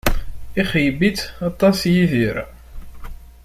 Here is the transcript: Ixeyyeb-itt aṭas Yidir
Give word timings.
Ixeyyeb-itt 0.61 1.19
aṭas 1.47 1.79
Yidir 1.93 2.37